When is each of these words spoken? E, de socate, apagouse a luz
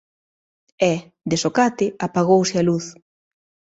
E, 0.91 0.93
de 1.29 1.37
socate, 1.43 1.85
apagouse 2.07 2.55
a 2.57 2.65
luz 2.69 2.85